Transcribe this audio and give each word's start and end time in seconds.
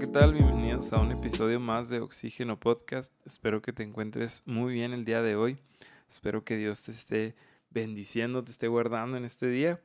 ¿qué 0.00 0.06
tal? 0.06 0.32
Bienvenidos 0.32 0.94
a 0.94 0.98
un 0.98 1.12
episodio 1.12 1.60
más 1.60 1.90
de 1.90 2.00
Oxígeno 2.00 2.58
Podcast. 2.58 3.12
Espero 3.26 3.60
que 3.60 3.74
te 3.74 3.82
encuentres 3.82 4.42
muy 4.46 4.72
bien 4.72 4.94
el 4.94 5.04
día 5.04 5.20
de 5.20 5.36
hoy. 5.36 5.58
Espero 6.08 6.42
que 6.42 6.56
Dios 6.56 6.80
te 6.80 6.92
esté 6.92 7.34
bendiciendo, 7.68 8.42
te 8.42 8.50
esté 8.50 8.66
guardando 8.66 9.18
en 9.18 9.26
este 9.26 9.48
día. 9.48 9.78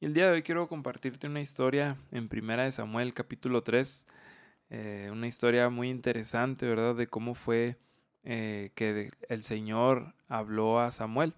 Y 0.00 0.04
el 0.04 0.12
día 0.12 0.26
de 0.26 0.32
hoy 0.32 0.42
quiero 0.42 0.68
compartirte 0.68 1.28
una 1.28 1.40
historia 1.40 1.96
en 2.12 2.28
Primera 2.28 2.64
de 2.64 2.72
Samuel, 2.72 3.14
capítulo 3.14 3.62
3. 3.62 4.04
Eh, 4.68 5.08
una 5.10 5.28
historia 5.28 5.70
muy 5.70 5.88
interesante, 5.88 6.66
¿verdad? 6.66 6.94
De 6.94 7.06
cómo 7.06 7.34
fue 7.34 7.78
eh, 8.22 8.70
que 8.74 9.08
el 9.30 9.44
Señor 9.44 10.14
habló 10.28 10.78
a 10.78 10.90
Samuel. 10.90 11.32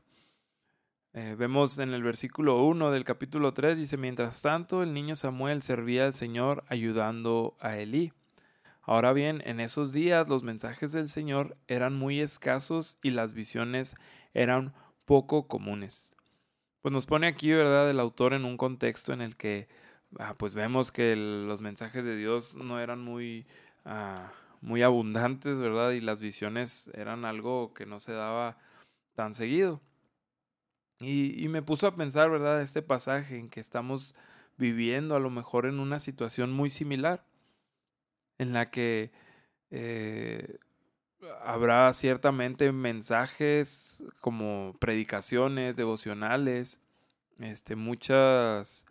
Eh, 1.18 1.34
vemos 1.34 1.78
en 1.78 1.94
el 1.94 2.02
versículo 2.02 2.62
1 2.62 2.90
del 2.90 3.04
capítulo 3.04 3.54
3, 3.54 3.78
dice, 3.78 3.96
mientras 3.96 4.42
tanto 4.42 4.82
el 4.82 4.92
niño 4.92 5.16
Samuel 5.16 5.62
servía 5.62 6.04
al 6.04 6.12
Señor 6.12 6.62
ayudando 6.68 7.56
a 7.58 7.78
Elí. 7.78 8.12
Ahora 8.82 9.14
bien, 9.14 9.42
en 9.46 9.58
esos 9.58 9.94
días 9.94 10.28
los 10.28 10.42
mensajes 10.42 10.92
del 10.92 11.08
Señor 11.08 11.56
eran 11.68 11.94
muy 11.94 12.20
escasos 12.20 12.98
y 13.02 13.12
las 13.12 13.32
visiones 13.32 13.96
eran 14.34 14.74
poco 15.06 15.48
comunes. 15.48 16.14
Pues 16.82 16.92
nos 16.92 17.06
pone 17.06 17.28
aquí, 17.28 17.50
¿verdad?, 17.50 17.88
el 17.88 17.98
autor 17.98 18.34
en 18.34 18.44
un 18.44 18.58
contexto 18.58 19.14
en 19.14 19.22
el 19.22 19.38
que, 19.38 19.68
ah, 20.18 20.34
pues 20.36 20.54
vemos 20.54 20.92
que 20.92 21.16
los 21.16 21.62
mensajes 21.62 22.04
de 22.04 22.14
Dios 22.14 22.56
no 22.56 22.78
eran 22.78 23.00
muy, 23.00 23.46
ah, 23.86 24.32
muy 24.60 24.82
abundantes, 24.82 25.60
¿verdad? 25.60 25.92
Y 25.92 26.02
las 26.02 26.20
visiones 26.20 26.90
eran 26.92 27.24
algo 27.24 27.72
que 27.72 27.86
no 27.86 28.00
se 28.00 28.12
daba 28.12 28.58
tan 29.14 29.34
seguido. 29.34 29.80
Y, 31.00 31.46
me 31.48 31.62
puso 31.62 31.86
a 31.86 31.94
pensar, 31.94 32.30
¿verdad?, 32.30 32.62
este 32.62 32.82
pasaje 32.82 33.38
en 33.38 33.50
que 33.50 33.60
estamos 33.60 34.14
viviendo 34.56 35.14
a 35.14 35.20
lo 35.20 35.30
mejor 35.30 35.66
en 35.66 35.78
una 35.78 36.00
situación 36.00 36.52
muy 36.52 36.70
similar, 36.70 37.24
en 38.38 38.52
la 38.54 38.70
que 38.70 39.10
eh, 39.70 40.58
habrá 41.42 41.92
ciertamente 41.92 42.72
mensajes 42.72 44.02
como 44.20 44.74
predicaciones, 44.78 45.76
devocionales, 45.76 46.80
este, 47.38 47.76
muchas 47.76 48.86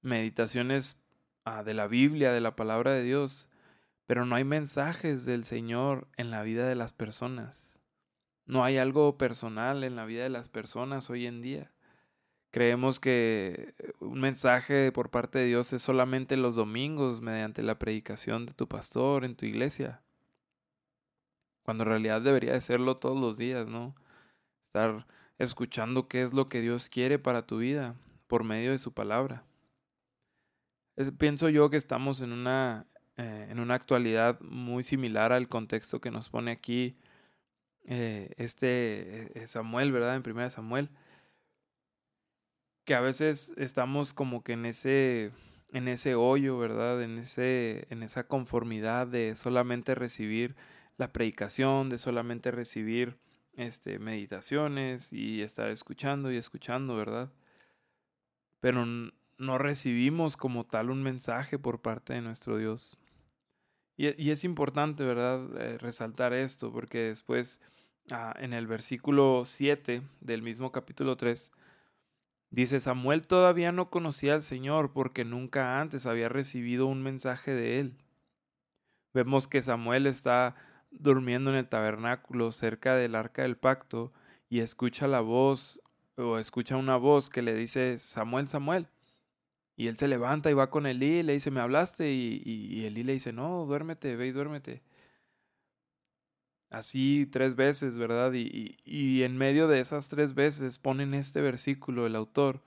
meditaciones 0.00 1.00
ah, 1.44 1.62
de 1.62 1.74
la 1.74 1.86
Biblia, 1.86 2.32
de 2.32 2.40
la 2.40 2.56
palabra 2.56 2.92
de 2.92 3.02
Dios, 3.02 3.50
pero 4.06 4.24
no 4.24 4.36
hay 4.36 4.44
mensajes 4.44 5.26
del 5.26 5.44
Señor 5.44 6.08
en 6.16 6.30
la 6.30 6.42
vida 6.42 6.66
de 6.66 6.74
las 6.74 6.92
personas. 6.92 7.71
No 8.46 8.64
hay 8.64 8.78
algo 8.78 9.16
personal 9.16 9.84
en 9.84 9.96
la 9.96 10.04
vida 10.04 10.24
de 10.24 10.30
las 10.30 10.48
personas 10.48 11.10
hoy 11.10 11.26
en 11.26 11.42
día. 11.42 11.70
Creemos 12.50 13.00
que 13.00 13.74
un 14.00 14.20
mensaje 14.20 14.92
por 14.92 15.10
parte 15.10 15.38
de 15.38 15.46
Dios 15.46 15.72
es 15.72 15.80
solamente 15.80 16.36
los 16.36 16.54
domingos 16.54 17.22
mediante 17.22 17.62
la 17.62 17.78
predicación 17.78 18.44
de 18.44 18.52
tu 18.52 18.68
pastor 18.68 19.24
en 19.24 19.36
tu 19.36 19.46
iglesia. 19.46 20.02
Cuando 21.62 21.84
en 21.84 21.90
realidad 21.90 22.20
debería 22.20 22.52
de 22.52 22.60
serlo 22.60 22.98
todos 22.98 23.18
los 23.18 23.38
días, 23.38 23.68
¿no? 23.68 23.94
Estar 24.62 25.06
escuchando 25.38 26.08
qué 26.08 26.22
es 26.22 26.34
lo 26.34 26.48
que 26.48 26.60
Dios 26.60 26.88
quiere 26.88 27.18
para 27.18 27.46
tu 27.46 27.58
vida 27.58 27.94
por 28.26 28.44
medio 28.44 28.72
de 28.72 28.78
su 28.78 28.92
palabra. 28.92 29.44
pienso 31.18 31.48
yo 31.48 31.70
que 31.70 31.76
estamos 31.76 32.20
en 32.20 32.32
una, 32.32 32.86
eh, 33.16 33.48
en 33.50 33.60
una 33.60 33.74
actualidad 33.74 34.40
muy 34.40 34.82
similar 34.82 35.32
al 35.32 35.48
contexto 35.48 36.00
que 36.00 36.10
nos 36.10 36.28
pone 36.28 36.50
aquí 36.50 36.96
eh, 37.84 38.32
este 38.36 39.42
eh, 39.42 39.46
Samuel, 39.46 39.92
¿verdad? 39.92 40.16
En 40.16 40.22
primera 40.22 40.50
Samuel. 40.50 40.90
Que 42.84 42.94
a 42.94 43.00
veces 43.00 43.52
estamos 43.56 44.12
como 44.12 44.42
que 44.42 44.54
en 44.54 44.66
ese, 44.66 45.32
en 45.72 45.88
ese 45.88 46.14
hoyo, 46.14 46.58
¿verdad? 46.58 47.02
En, 47.02 47.18
ese, 47.18 47.86
en 47.90 48.02
esa 48.02 48.26
conformidad 48.26 49.06
de 49.06 49.36
solamente 49.36 49.94
recibir 49.94 50.56
la 50.98 51.12
predicación, 51.12 51.88
de 51.88 51.98
solamente 51.98 52.50
recibir 52.50 53.16
este, 53.54 53.98
meditaciones 53.98 55.12
y 55.12 55.42
estar 55.42 55.70
escuchando 55.70 56.32
y 56.32 56.36
escuchando, 56.36 56.96
¿verdad? 56.96 57.30
Pero 58.60 58.84
no 59.38 59.58
recibimos 59.58 60.36
como 60.36 60.64
tal 60.64 60.90
un 60.90 61.02
mensaje 61.02 61.58
por 61.58 61.80
parte 61.80 62.14
de 62.14 62.22
nuestro 62.22 62.58
Dios. 62.58 62.98
Y, 63.96 64.30
es 64.30 64.44
importante, 64.44 65.04
¿verdad?, 65.04 65.48
eh, 65.60 65.78
resaltar 65.78 66.32
esto, 66.32 66.72
porque 66.72 67.08
después, 67.08 67.60
ah, 68.10 68.34
en 68.38 68.52
el 68.52 68.66
versículo 68.66 69.44
7 69.44 70.02
del 70.20 70.42
mismo 70.42 70.72
capítulo 70.72 71.16
3, 71.16 71.52
dice, 72.50 72.80
Samuel 72.80 73.26
todavía 73.26 73.70
no 73.70 73.90
conocía 73.90 74.34
al 74.34 74.42
Señor 74.42 74.92
porque 74.92 75.24
nunca 75.24 75.80
antes 75.80 76.06
había 76.06 76.28
recibido 76.28 76.86
un 76.86 77.02
mensaje 77.02 77.54
de 77.54 77.80
él. 77.80 77.96
Vemos 79.14 79.46
que 79.46 79.62
Samuel 79.62 80.06
está 80.06 80.56
durmiendo 80.90 81.50
en 81.50 81.56
el 81.56 81.68
tabernáculo 81.68 82.50
cerca 82.52 82.96
del 82.96 83.14
arca 83.14 83.42
del 83.42 83.56
pacto 83.56 84.12
y 84.48 84.60
escucha 84.60 85.06
la 85.06 85.20
voz 85.20 85.80
o 86.16 86.38
escucha 86.38 86.76
una 86.76 86.96
voz 86.96 87.30
que 87.30 87.42
le 87.42 87.54
dice, 87.54 87.98
Samuel, 87.98 88.48
Samuel. 88.48 88.88
Y 89.76 89.88
él 89.88 89.96
se 89.96 90.08
levanta 90.08 90.50
y 90.50 90.54
va 90.54 90.70
con 90.70 90.86
Elí 90.86 91.18
y 91.18 91.22
le 91.22 91.32
dice, 91.34 91.50
¿me 91.50 91.60
hablaste? 91.60 92.12
Y, 92.12 92.42
y, 92.44 92.84
Elí 92.84 93.02
le 93.02 93.14
dice, 93.14 93.32
no, 93.32 93.64
duérmete, 93.66 94.16
ve 94.16 94.26
y 94.26 94.32
duérmete. 94.32 94.82
Así 96.70 97.26
tres 97.26 97.54
veces, 97.54 97.98
¿verdad? 97.98 98.32
Y, 98.32 98.78
y, 98.84 99.22
en 99.22 99.36
medio 99.36 99.68
de 99.68 99.80
esas 99.80 100.08
tres 100.08 100.34
veces 100.34 100.78
ponen 100.78 101.14
este 101.14 101.40
versículo 101.40 102.06
el 102.06 102.16
autor, 102.16 102.62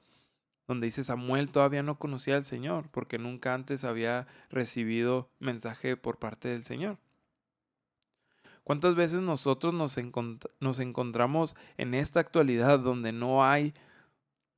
donde 0.68 0.86
dice, 0.86 1.04
Samuel 1.04 1.50
todavía 1.50 1.84
no 1.84 1.98
conocía 1.98 2.36
al 2.36 2.46
Señor, 2.46 2.90
porque 2.92 3.18
nunca 3.18 3.54
antes 3.54 3.84
había 3.84 4.28
recibido 4.50 5.30
mensaje 5.40 5.98
por 5.98 6.20
parte 6.20 6.50
del 6.50 6.64
Señor. 6.64 6.98
¿Cuántas 8.64 8.96
veces 8.96 9.22
nosotros 9.22 9.76
nos, 9.76 9.96
nos 10.60 10.80
encontramos 10.80 11.56
en 11.78 11.94
esta 11.94 12.20
actualidad 12.20 12.80
donde 12.80 13.12
no 13.12 13.46
hay 13.46 13.74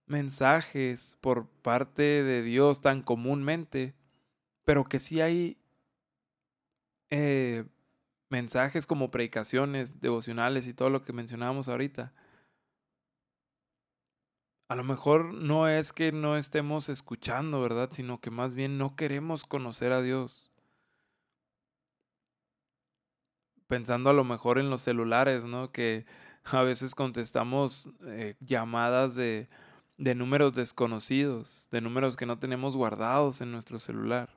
mensajes 0.07 1.17
por 1.21 1.47
parte 1.47 2.23
de 2.23 2.41
Dios 2.41 2.81
tan 2.81 3.01
comúnmente, 3.01 3.93
pero 4.63 4.85
que 4.85 4.99
sí 4.99 5.21
hay 5.21 5.57
eh, 7.09 7.65
mensajes 8.29 8.87
como 8.87 9.11
predicaciones, 9.11 10.01
devocionales 10.01 10.67
y 10.67 10.73
todo 10.73 10.89
lo 10.89 11.03
que 11.03 11.13
mencionábamos 11.13 11.67
ahorita. 11.69 12.13
A 14.69 14.75
lo 14.75 14.83
mejor 14.83 15.33
no 15.33 15.69
es 15.69 15.93
que 15.93 16.11
no 16.11 16.35
estemos 16.35 16.89
escuchando, 16.89 17.61
¿verdad? 17.61 17.89
Sino 17.91 18.19
que 18.19 18.31
más 18.31 18.53
bien 18.53 18.77
no 18.77 18.95
queremos 18.97 19.45
conocer 19.45 19.93
a 19.93 20.01
Dios. 20.01 20.51
Pensando 23.67 24.09
a 24.09 24.13
lo 24.13 24.23
mejor 24.23 24.59
en 24.59 24.69
los 24.69 24.81
celulares, 24.81 25.45
¿no? 25.45 25.71
Que 25.71 26.05
a 26.43 26.63
veces 26.63 26.95
contestamos 26.95 27.89
eh, 28.05 28.35
llamadas 28.41 29.15
de, 29.15 29.49
de 29.97 30.15
números 30.15 30.53
desconocidos, 30.53 31.67
de 31.71 31.81
números 31.81 32.15
que 32.15 32.25
no 32.25 32.39
tenemos 32.39 32.75
guardados 32.75 33.41
en 33.41 33.51
nuestro 33.51 33.79
celular. 33.79 34.29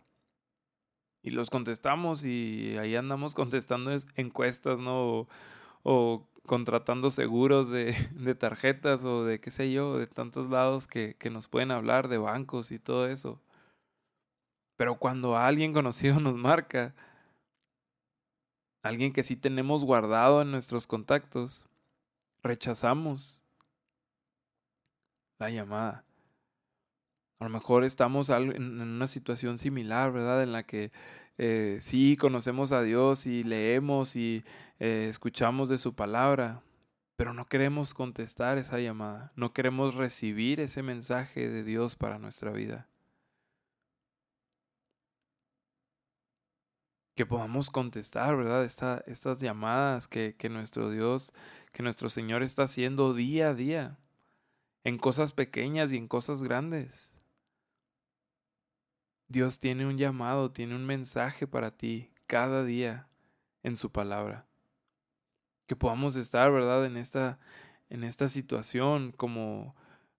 Y 1.22 1.30
los 1.30 1.50
contestamos 1.50 2.24
y 2.24 2.78
ahí 2.78 2.96
andamos 2.96 3.34
contestando 3.34 3.90
encuestas, 4.16 4.78
¿no? 4.78 5.28
O, 5.82 6.26
contratando 6.46 7.10
seguros 7.10 7.68
de, 7.70 7.94
de, 8.14 8.34
tarjetas 8.34 9.04
o 9.04 9.24
de 9.24 9.40
qué 9.40 9.50
sé 9.50 9.70
yo, 9.70 9.98
de 9.98 10.06
tantos 10.06 10.50
lados 10.50 10.86
que, 10.86 11.14
que 11.18 11.30
nos 11.30 11.46
pueden 11.48 11.70
hablar, 11.70 12.08
de 12.08 12.18
bancos 12.18 12.72
y 12.72 12.78
todo 12.78 13.06
eso. 13.06 13.40
Pero 14.76 14.98
cuando 14.98 15.36
alguien 15.36 15.72
conocido 15.74 16.20
nos 16.20 16.34
marca, 16.34 16.94
alguien 18.82 19.12
que 19.12 19.22
sí 19.22 19.36
tenemos 19.36 19.84
guardado 19.84 20.40
en 20.42 20.50
nuestros 20.50 20.86
contactos, 20.86 21.68
rechazamos 22.42 23.40
la 25.40 25.50
llamada. 25.50 26.04
A 27.40 27.44
lo 27.44 27.50
mejor 27.50 27.84
estamos 27.84 28.28
en 28.28 28.80
una 28.80 29.06
situación 29.06 29.58
similar, 29.58 30.12
¿verdad? 30.12 30.42
En 30.42 30.52
la 30.52 30.62
que 30.64 30.92
eh, 31.38 31.78
sí 31.80 32.16
conocemos 32.20 32.70
a 32.70 32.82
Dios 32.82 33.26
y 33.26 33.42
leemos 33.42 34.14
y 34.14 34.44
eh, 34.78 35.06
escuchamos 35.08 35.70
de 35.70 35.78
su 35.78 35.94
palabra, 35.94 36.62
pero 37.16 37.32
no 37.32 37.46
queremos 37.46 37.94
contestar 37.94 38.58
esa 38.58 38.78
llamada, 38.78 39.32
no 39.36 39.54
queremos 39.54 39.94
recibir 39.94 40.60
ese 40.60 40.82
mensaje 40.82 41.48
de 41.48 41.64
Dios 41.64 41.96
para 41.96 42.18
nuestra 42.18 42.52
vida. 42.52 42.86
Que 47.16 47.24
podamos 47.24 47.70
contestar, 47.70 48.36
¿verdad? 48.36 48.64
estas 48.64 49.40
llamadas 49.40 50.08
que, 50.08 50.34
que 50.36 50.50
nuestro 50.50 50.90
Dios, 50.90 51.32
que 51.72 51.82
nuestro 51.82 52.10
Señor 52.10 52.42
está 52.42 52.64
haciendo 52.64 53.14
día 53.14 53.50
a 53.50 53.54
día 53.54 53.98
en 54.84 54.98
cosas 54.98 55.32
pequeñas 55.32 55.92
y 55.92 55.96
en 55.96 56.08
cosas 56.08 56.42
grandes. 56.42 57.14
Dios 59.28 59.58
tiene 59.58 59.86
un 59.86 59.96
llamado, 59.96 60.50
tiene 60.50 60.74
un 60.74 60.86
mensaje 60.86 61.46
para 61.46 61.76
ti 61.76 62.10
cada 62.26 62.64
día 62.64 63.08
en 63.62 63.76
su 63.76 63.92
palabra. 63.92 64.46
Que 65.66 65.76
podamos 65.76 66.16
estar, 66.16 66.50
¿verdad?, 66.50 66.84
en 66.84 66.96
esta, 66.96 67.38
en 67.90 68.02
esta 68.02 68.28
situación 68.28 69.12
como, 69.12 69.76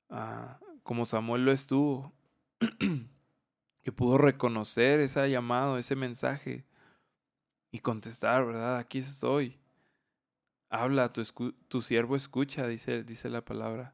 ah, 0.10 0.60
como 0.84 1.06
Samuel 1.06 1.44
lo 1.44 1.52
estuvo. 1.52 2.14
que 3.84 3.92
pudo 3.92 4.18
reconocer 4.18 5.00
ese 5.00 5.30
llamado, 5.30 5.78
ese 5.78 5.96
mensaje 5.96 6.66
y 7.72 7.80
contestar, 7.80 8.46
¿verdad? 8.46 8.78
Aquí 8.78 9.00
estoy. 9.00 9.60
Habla, 10.70 11.12
tu, 11.12 11.24
tu 11.68 11.82
siervo 11.82 12.16
escucha, 12.16 12.68
dice, 12.68 13.04
dice 13.04 13.30
la 13.30 13.44
palabra. 13.44 13.94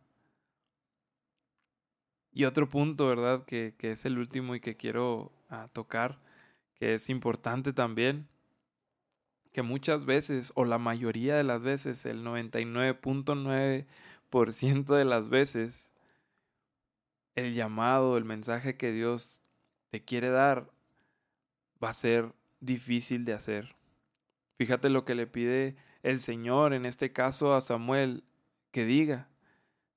Y 2.38 2.46
otro 2.46 2.70
punto, 2.70 3.08
¿verdad? 3.08 3.44
Que, 3.46 3.74
que 3.80 3.94
es 3.94 4.06
el 4.06 4.20
último 4.20 4.54
y 4.54 4.60
que 4.60 4.78
quiero 4.78 5.32
ah, 5.50 5.66
tocar, 5.74 6.20
que 6.76 6.94
es 6.94 7.10
importante 7.10 7.74
también, 7.74 8.28
que 9.52 9.64
muchas 9.64 10.06
veces, 10.06 10.52
o 10.54 10.64
la 10.64 10.78
mayoría 10.78 11.36
de 11.36 11.44
las 11.44 11.64
veces, 11.64 12.06
el 12.06 12.24
99.9% 12.24 14.96
de 14.96 15.04
las 15.04 15.30
veces, 15.30 15.92
el 17.34 17.56
llamado, 17.56 18.18
el 18.18 18.26
mensaje 18.26 18.78
que 18.78 18.92
Dios 18.92 19.42
te 19.90 20.04
quiere 20.04 20.30
dar 20.30 20.70
va 21.84 21.90
a 21.90 21.96
ser 21.96 22.36
difícil 22.60 23.26
de 23.26 23.34
hacer. 23.34 23.76
Fíjate 24.60 24.90
lo 24.90 25.06
que 25.06 25.16
le 25.16 25.26
pide 25.26 25.76
el 26.04 26.20
Señor, 26.20 26.76
en 26.76 26.86
este 26.86 27.12
caso 27.12 27.56
a 27.56 27.62
Samuel, 27.62 28.24
que 28.70 28.86
diga. 28.86 29.28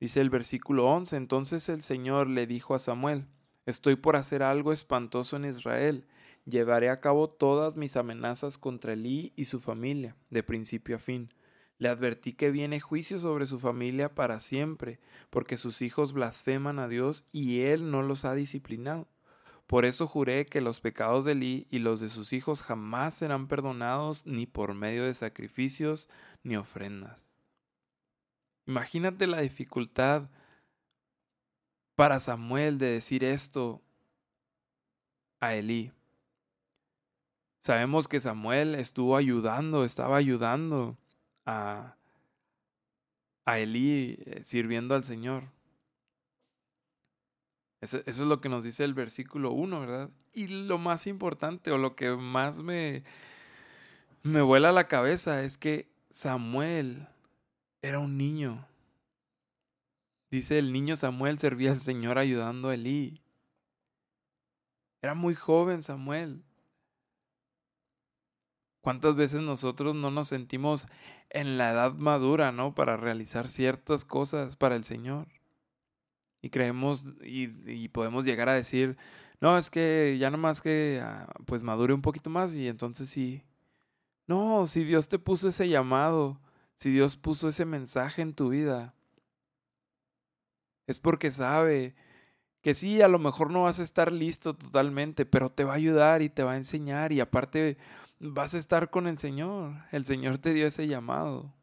Dice 0.01 0.23
el 0.23 0.31
versículo 0.31 0.87
11, 0.87 1.15
entonces 1.17 1.69
el 1.69 1.83
Señor 1.83 2.27
le 2.27 2.47
dijo 2.47 2.75
a 2.75 2.79
Samuel, 2.79 3.27
estoy 3.67 3.97
por 3.97 4.17
hacer 4.17 4.43
algo 4.43 4.73
espantoso 4.73 5.37
en 5.37 5.45
Israel, 5.45 6.07
llevaré 6.47 6.89
a 6.89 7.01
cabo 7.01 7.29
todas 7.29 7.77
mis 7.77 7.99
amenazas 7.99 8.57
contra 8.57 8.95
Elí 8.95 9.35
y 9.37 9.45
su 9.45 9.61
familia, 9.61 10.17
de 10.31 10.43
principio 10.43 10.97
a 10.97 11.01
fin. 11.01 11.35
Le 11.77 11.91
advertí 11.91 12.33
que 12.33 12.51
viene 12.51 12.81
juicio 12.81 13.19
sobre 13.19 13.45
su 13.45 13.59
familia 13.59 14.15
para 14.15 14.41
siempre, 14.41 15.01
porque 15.29 15.59
sus 15.59 15.83
hijos 15.83 16.15
blasfeman 16.15 16.79
a 16.79 16.89
Dios 16.89 17.27
y 17.31 17.61
él 17.61 17.91
no 17.91 18.03
los 18.03 18.25
ha 18.25 18.35
disciplinado. 18.35 19.07
Por 19.67 19.85
eso 19.85 20.07
juré 20.07 20.47
que 20.47 20.63
los 20.63 20.81
pecados 20.81 21.27
de 21.27 21.33
Elí 21.33 21.67
y 21.71 21.79
los 21.79 22.01
de 22.01 22.09
sus 22.09 22.33
hijos 22.33 22.63
jamás 22.63 23.15
serán 23.15 23.49
perdonados 23.49 24.25
ni 24.25 24.47
por 24.47 24.73
medio 24.73 25.05
de 25.05 25.13
sacrificios 25.13 26.09
ni 26.43 26.57
ofrendas. 26.57 27.30
Imagínate 28.67 29.27
la 29.27 29.41
dificultad 29.41 30.29
para 31.97 32.21
Samuel 32.21 32.79
de 32.79 32.93
decir 32.93 33.25
esto 33.25 33.83
a 35.41 35.55
Elí. 35.55 35.93
Sabemos 37.63 38.09
que 38.09 38.21
Samuel 38.21 38.75
estuvo 38.75 39.17
ayudando, 39.17 39.85
estaba 39.85 40.17
ayudando 40.17 40.97
a, 41.45 41.97
a 43.45 43.59
Elí 43.59 44.19
eh, 44.25 44.41
sirviendo 44.45 44.95
al 44.95 45.05
Señor. 45.05 45.45
Eso, 47.81 48.03
es 48.05 48.19
lo 48.19 48.41
que 48.41 48.51
nos 48.51 48.65
dice 48.65 48.85
el 48.85 48.95
versículo 48.95 49.53
1, 49.53 49.81
¿verdad? 49.81 50.11
Y 50.35 50.49
lo 50.49 50.79
más 50.79 51.07
importante 51.07 51.71
o 51.71 51.79
lo 51.79 51.97
que 51.97 52.11
más 52.11 52.63
me, 52.63 53.05
me 54.23 54.43
vuela 54.43 54.71
la 54.71 54.87
cabeza 54.87 55.43
es 55.43 55.57
que 55.57 55.89
Samuel 56.11 57.09
era 57.83 57.99
un 57.99 58.17
niño. 58.17 58.67
Dice 60.31 60.59
el 60.59 60.73
niño 60.73 60.97
Samuel 60.97 61.39
servía 61.39 61.73
al 61.73 61.81
Señor 61.81 62.19
ayudando 62.19 62.69
a 62.69 62.75
Elí. 62.75 63.21
Era 65.03 65.15
muy 65.15 65.35
joven 65.35 65.83
Samuel. 65.83 66.45
¿Cuántas 68.83 69.15
veces 69.15 69.41
nosotros 69.43 69.95
no 69.95 70.11
nos 70.11 70.29
sentimos 70.29 70.87
en 71.29 71.59
la 71.59 71.73
edad 71.73 71.95
madura, 71.95 72.53
¿no? 72.53 72.75
Para 72.75 72.97
realizar 72.97 73.49
ciertas 73.49 74.05
cosas 74.05 74.57
para 74.57 74.77
el 74.77 74.85
Señor 74.85 75.29
y 76.43 76.51
creemos 76.51 77.05
y, 77.23 77.89
podemos 77.89 78.25
llegar 78.25 78.49
a 78.49 78.55
decir, 78.55 78.97
no, 79.41 79.59
es 79.59 79.71
que 79.71 80.17
ya 80.19 80.31
nomás 80.31 80.61
que 80.61 81.01
ah, 81.03 81.29
pues 81.47 81.63
madure 81.63 81.95
un 81.95 82.03
poquito 82.03 82.31
más 82.31 82.55
y 82.55 82.69
entonces 82.69 83.09
sí. 83.09 83.43
No, 84.27 84.67
si 84.67 84.85
Dios 84.85 85.09
te 85.09 85.19
puso 85.19 85.49
ese 85.49 85.69
llamado, 85.69 86.41
si 86.81 86.91
Dios 86.91 87.17
puso 87.17 87.49
ese 87.49 87.67
mensaje 87.67 88.23
en 88.23 88.35
tu 88.35 88.49
vida, 88.49 88.95
es 90.87 90.99
porque 90.99 91.31
sabe 91.31 91.95
que 92.63 92.75
sí, 92.75 93.03
a 93.03 93.09
lo 93.09 93.19
mejor 93.19 93.51
no 93.51 93.65
vas 93.65 93.81
a 93.81 93.85
estar 93.85 94.13
listo 94.13 94.55
totalmente, 94.57 95.27
pero 95.27 95.51
te 95.51 95.65
va 95.65 95.75
a 95.75 95.77
ayudar 95.77 96.23
y 96.23 96.31
te 96.31 96.43
va 96.43 96.53
a 96.53 96.57
enseñar 96.57 97.13
y 97.13 97.21
aparte 97.21 97.79
vas 98.19 98.55
a 98.55 98.59
estar 98.59 98.91
con 98.91 99.07
el 99.09 99.19
Señor. 99.19 99.75
El 99.93 100.05
Señor 100.07 100.39
te 100.39 100.55
dio 100.55 100.67
ese 100.67 100.87
llamado. 100.89 101.55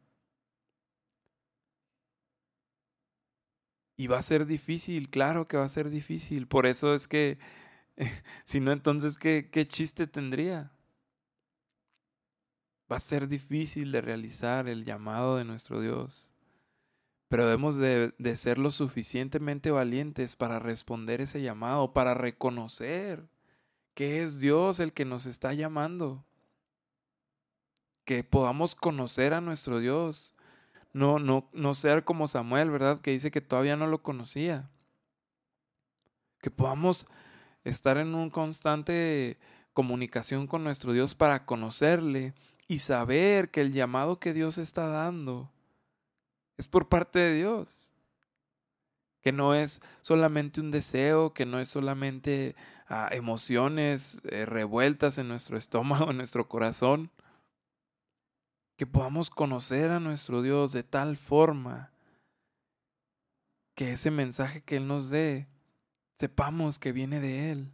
Y 3.96 4.06
va 4.06 4.18
a 4.18 4.22
ser 4.22 4.46
difícil, 4.46 5.10
claro 5.10 5.48
que 5.48 5.56
va 5.56 5.64
a 5.64 5.68
ser 5.68 5.90
difícil. 5.90 6.46
Por 6.46 6.66
eso 6.66 6.94
es 6.94 7.08
que, 7.08 7.38
si 8.44 8.60
no, 8.60 8.72
entonces, 8.72 9.18
¿qué, 9.18 9.50
¿qué 9.50 9.66
chiste 9.66 10.06
tendría? 10.06 10.72
Va 12.90 12.96
a 12.96 13.00
ser 13.00 13.28
difícil 13.28 13.92
de 13.92 14.00
realizar 14.00 14.68
el 14.68 14.84
llamado 14.84 15.36
de 15.36 15.44
nuestro 15.44 15.80
Dios. 15.80 16.32
Pero 17.28 17.44
debemos 17.44 17.76
de, 17.76 18.14
de, 18.18 18.36
ser 18.36 18.56
lo 18.56 18.70
suficientemente 18.70 19.70
valientes 19.70 20.34
para 20.34 20.58
responder 20.58 21.20
ese 21.20 21.42
llamado, 21.42 21.92
para 21.92 22.14
reconocer 22.14 23.28
que 23.94 24.22
es 24.22 24.38
Dios 24.38 24.80
el 24.80 24.92
que 24.92 25.04
nos 25.04 25.26
está 25.26 25.52
llamando. 25.52 26.24
Que 28.04 28.24
podamos 28.24 28.74
conocer 28.74 29.34
a 29.34 29.42
nuestro 29.42 29.80
Dios, 29.80 30.34
no, 30.92 31.18
no, 31.18 31.48
no 31.52 31.74
ser 31.74 32.04
como 32.04 32.28
Samuel, 32.28 32.70
¿verdad? 32.70 33.00
Que 33.00 33.10
dice 33.10 33.30
que 33.30 33.40
todavía 33.40 33.76
no 33.76 33.86
lo 33.86 34.02
conocía. 34.02 34.70
Que 36.40 36.50
podamos 36.50 37.06
estar 37.64 37.98
en 37.98 38.14
un 38.14 38.30
constante 38.30 39.38
comunicación 39.72 40.46
con 40.46 40.64
nuestro 40.64 40.92
Dios 40.92 41.14
para 41.14 41.44
conocerle 41.44 42.34
y 42.68 42.80
saber 42.80 43.50
que 43.50 43.62
el 43.62 43.72
llamado 43.72 44.20
que 44.20 44.34
Dios 44.34 44.58
está 44.58 44.86
dando 44.86 45.50
es 46.58 46.68
por 46.68 46.88
parte 46.88 47.18
de 47.18 47.34
Dios. 47.34 47.92
Que 49.22 49.32
no 49.32 49.54
es 49.54 49.80
solamente 50.02 50.60
un 50.60 50.70
deseo, 50.70 51.32
que 51.32 51.46
no 51.46 51.58
es 51.58 51.70
solamente 51.70 52.54
ah, 52.86 53.08
emociones 53.10 54.20
eh, 54.24 54.44
revueltas 54.44 55.16
en 55.16 55.28
nuestro 55.28 55.56
estómago, 55.56 56.10
en 56.10 56.18
nuestro 56.18 56.46
corazón, 56.46 57.10
que 58.76 58.86
podamos 58.86 59.30
conocer 59.30 59.90
a 59.90 59.98
nuestro 59.98 60.42
Dios 60.42 60.72
de 60.72 60.84
tal 60.84 61.16
forma 61.16 61.90
que 63.74 63.92
ese 63.92 64.10
mensaje 64.10 64.62
que 64.62 64.76
Él 64.76 64.86
nos 64.86 65.08
dé, 65.08 65.48
sepamos 66.18 66.78
que 66.78 66.92
viene 66.92 67.18
de 67.18 67.50
Él. 67.50 67.72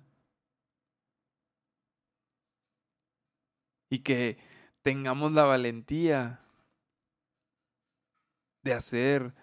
Y 3.90 3.98
que 4.00 4.53
tengamos 4.84 5.32
la 5.32 5.44
valentía 5.44 6.40
de 8.62 8.74
hacer 8.74 9.34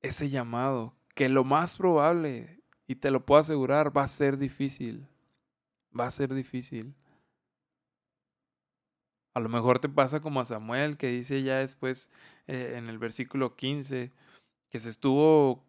ese 0.00 0.30
llamado, 0.30 0.94
que 1.14 1.28
lo 1.28 1.44
más 1.44 1.76
probable, 1.76 2.62
y 2.86 2.96
te 2.96 3.10
lo 3.10 3.24
puedo 3.24 3.42
asegurar, 3.42 3.96
va 3.96 4.04
a 4.04 4.08
ser 4.08 4.38
difícil. 4.38 5.06
Va 5.98 6.06
a 6.06 6.10
ser 6.10 6.32
difícil. 6.32 6.94
A 9.34 9.40
lo 9.40 9.50
mejor 9.50 9.78
te 9.78 9.90
pasa 9.90 10.20
como 10.20 10.40
a 10.40 10.46
Samuel, 10.46 10.96
que 10.96 11.08
dice 11.08 11.42
ya 11.42 11.58
después 11.58 12.10
eh, 12.46 12.74
en 12.76 12.88
el 12.88 12.98
versículo 12.98 13.56
15, 13.56 14.10
que 14.70 14.80
se 14.80 14.88
estuvo 14.88 15.62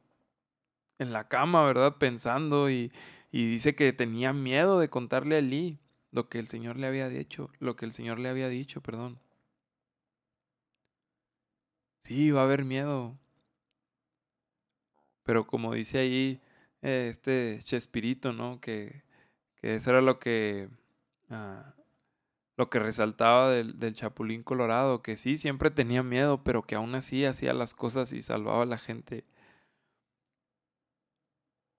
en 0.97 1.11
la 1.11 1.27
cama, 1.27 1.65
¿verdad? 1.65 1.97
Pensando 1.97 2.69
y, 2.69 2.93
y 3.31 3.49
dice 3.49 3.75
que 3.75 3.91
tenía 3.91 4.31
miedo 4.31 4.79
de 4.79 4.89
contarle 4.89 5.35
a 5.35 5.39
Elí 5.39 5.82
lo 6.13 6.29
que 6.29 6.39
el 6.39 6.47
Señor 6.47 6.77
le 6.77 6.87
había 6.87 7.09
dicho, 7.09 7.49
lo 7.59 7.75
que 7.75 7.85
el 7.85 7.91
Señor 7.91 8.19
le 8.19 8.29
había 8.29 8.47
dicho, 8.47 8.81
perdón. 8.81 9.19
Sí, 12.03 12.31
va 12.31 12.41
a 12.41 12.43
haber 12.43 12.65
miedo. 12.65 13.17
Pero 15.23 15.47
como 15.47 15.73
dice 15.73 15.99
ahí 15.99 16.41
eh, 16.81 17.07
este 17.09 17.59
Chespirito, 17.63 18.31
¿no? 18.33 18.59
Que, 18.61 19.03
que 19.55 19.75
eso 19.75 19.89
era 19.91 20.01
lo 20.01 20.19
que 20.19 20.69
ah, 21.29 21.73
lo 22.57 22.69
que 22.69 22.79
resaltaba 22.79 23.49
del, 23.49 23.79
del, 23.79 23.95
Chapulín 23.95 24.43
Colorado, 24.43 25.01
que 25.01 25.15
sí, 25.17 25.37
siempre 25.37 25.71
tenía 25.71 26.03
miedo, 26.03 26.43
pero 26.43 26.63
que 26.63 26.75
aún 26.75 26.93
así 26.95 27.25
hacía 27.25 27.53
las 27.53 27.73
cosas 27.73 28.13
y 28.13 28.21
salvaba 28.21 28.63
a 28.63 28.65
la 28.67 28.77
gente. 28.77 29.25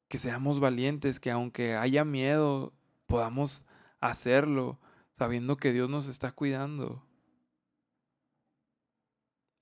Que 0.09 0.19
seamos 0.19 0.61
valientes, 0.61 1.21
que 1.21 1.31
aunque 1.31 1.75
haya 1.77 2.05
miedo, 2.05 2.73
podamos 3.07 3.67
hacerlo, 4.11 4.79
sabiendo 5.13 5.57
que 5.57 5.73
Dios 5.73 5.89
nos 5.89 6.07
está 6.07 6.33
cuidando. 6.33 7.03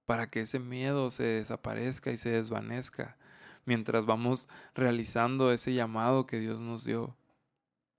Para 0.07 0.29
que 0.29 0.41
ese 0.41 0.59
miedo 0.59 1.11
se 1.11 1.23
desaparezca 1.23 2.11
y 2.11 2.17
se 2.17 2.31
desvanezca 2.31 3.17
mientras 3.65 4.05
vamos 4.05 4.49
realizando 4.75 5.53
ese 5.53 5.73
llamado 5.73 6.27
que 6.27 6.41
Dios 6.41 6.61
nos 6.61 6.85
dio. 6.85 7.17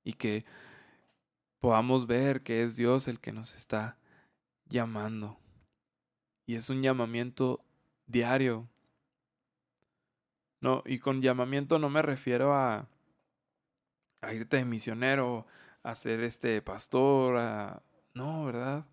Y 0.04 0.14
que 0.14 0.44
podamos 1.60 2.08
ver 2.08 2.44
que 2.44 2.64
es 2.64 2.76
Dios 2.76 3.08
el 3.08 3.22
que 3.22 3.32
nos 3.32 3.56
está 3.56 3.98
llamando. 4.66 5.40
Y 6.46 6.56
es 6.56 6.70
un 6.70 6.82
llamamiento 6.82 7.64
diario. 8.06 8.68
No, 10.60 10.84
y 10.86 11.00
con 11.00 11.22
llamamiento 11.22 11.80
no 11.80 11.90
me 11.90 12.02
refiero 12.02 12.54
a, 12.54 12.90
a 14.22 14.34
irte 14.34 14.58
de 14.58 14.66
misionero, 14.66 15.48
a 15.84 15.96
ser 15.96 16.22
este 16.22 16.62
pastor, 16.62 17.38
a, 17.38 17.84
no, 18.14 18.46
¿verdad? 18.46 18.86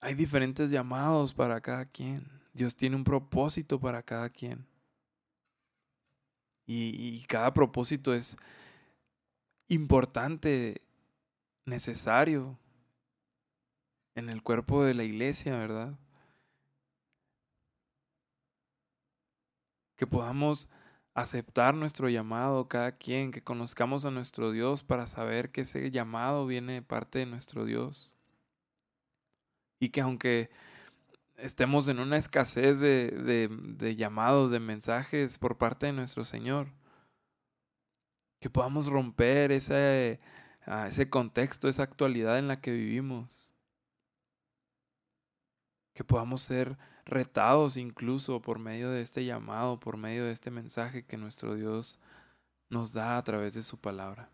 Hay 0.00 0.14
diferentes 0.14 0.70
llamados 0.70 1.32
para 1.32 1.60
cada 1.60 1.86
quien. 1.86 2.30
Dios 2.52 2.76
tiene 2.76 2.96
un 2.96 3.04
propósito 3.04 3.80
para 3.80 4.02
cada 4.02 4.28
quien. 4.28 4.66
Y, 6.66 7.16
y 7.16 7.24
cada 7.24 7.52
propósito 7.52 8.14
es 8.14 8.36
importante, 9.68 10.82
necesario 11.64 12.58
en 14.14 14.28
el 14.28 14.42
cuerpo 14.42 14.84
de 14.84 14.94
la 14.94 15.04
iglesia, 15.04 15.56
¿verdad? 15.56 15.98
Que 19.96 20.06
podamos 20.06 20.68
aceptar 21.14 21.74
nuestro 21.74 22.08
llamado 22.08 22.68
cada 22.68 22.92
quien, 22.92 23.30
que 23.30 23.42
conozcamos 23.42 24.04
a 24.04 24.10
nuestro 24.10 24.50
Dios 24.50 24.82
para 24.82 25.06
saber 25.06 25.50
que 25.50 25.62
ese 25.62 25.90
llamado 25.90 26.46
viene 26.46 26.74
de 26.74 26.82
parte 26.82 27.20
de 27.20 27.26
nuestro 27.26 27.64
Dios. 27.64 28.16
Y 29.78 29.90
que 29.90 30.00
aunque 30.00 30.50
estemos 31.36 31.88
en 31.88 32.00
una 32.00 32.16
escasez 32.16 32.80
de, 32.80 33.48
de, 33.48 33.96
llamados, 33.96 34.50
de 34.50 34.60
mensajes 34.60 35.38
por 35.38 35.56
parte 35.56 35.86
de 35.86 35.92
nuestro 35.92 36.24
Señor, 36.24 36.68
que 38.40 38.50
podamos 38.50 38.88
romper 38.88 39.52
ese, 39.52 40.20
ah, 40.66 40.88
ese 40.88 41.08
contexto, 41.08 41.68
esa 41.68 41.84
actualidad 41.84 42.38
en 42.38 42.48
la 42.48 42.60
que 42.60 42.72
vivimos. 42.72 43.52
Que 45.94 46.02
podamos 46.04 46.42
ser 46.42 46.76
retados 47.06 47.76
incluso 47.76 48.40
por 48.40 48.58
medio 48.58 48.90
de 48.90 49.02
este 49.02 49.24
llamado, 49.24 49.78
por 49.78 49.96
medio 49.96 50.24
de 50.24 50.32
este 50.32 50.50
mensaje 50.50 51.04
que 51.04 51.16
nuestro 51.16 51.54
Dios 51.54 51.98
nos 52.70 52.92
da 52.92 53.18
a 53.18 53.24
través 53.24 53.54
de 53.54 53.62
su 53.62 53.78
palabra. 53.78 54.30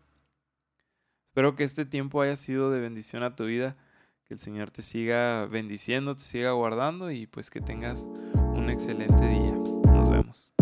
Espero 1.29 1.55
que 1.55 1.63
este 1.63 1.85
tiempo 1.85 2.21
haya 2.21 2.35
sido 2.35 2.71
de 2.71 2.81
bendición 2.81 3.23
a 3.23 3.35
tu 3.35 3.45
vida, 3.45 3.75
que 4.25 4.33
el 4.33 4.39
Señor 4.39 4.71
te 4.71 4.81
siga 4.81 5.45
bendiciendo, 5.45 6.15
te 6.15 6.21
siga 6.21 6.51
guardando 6.51 7.11
y 7.11 7.27
pues 7.27 7.49
que 7.49 7.61
tengas 7.61 8.09
un 8.55 8.69
excelente 8.69 9.27
día. 9.27 9.53
Nos 9.93 10.09
vemos. 10.09 10.53